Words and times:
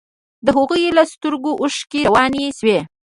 د 0.45 0.47
هغوى 0.57 0.85
له 0.97 1.03
سترګو 1.13 1.51
اوښكې 1.61 2.01
روانې 2.09 2.45
سوې. 2.59 2.79